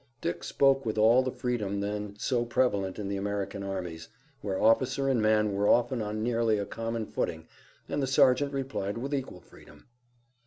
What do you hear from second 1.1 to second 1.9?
the freedom